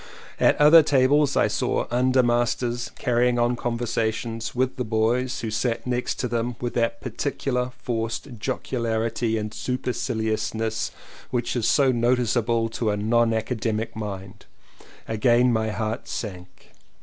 At 0.39 0.59
other 0.59 0.81
tables 0.81 1.37
I 1.37 1.47
saw 1.47 1.85
*'undermasters" 1.89 2.89
carrying 2.95 3.37
on 3.37 3.55
conversations 3.55 4.55
with 4.55 4.77
the 4.77 4.83
boys 4.83 5.41
who 5.41 5.51
sat 5.51 5.85
next 5.85 6.15
to 6.21 6.27
them 6.27 6.55
with 6.59 6.73
that 6.73 7.01
particular 7.01 7.71
forced 7.83 8.39
jocularity 8.39 9.37
and 9.37 9.53
super 9.53 9.93
ciliousness 9.93 10.89
which 11.29 11.55
is 11.55 11.69
so 11.69 11.91
noticeable 11.91 12.67
to 12.69 12.89
a 12.89 12.97
non 12.97 13.31
academic 13.31 13.95
mind— 13.95 14.47
again 15.07 15.53
my 15.53 15.69
heart 15.69 16.07
sank. 16.07 16.71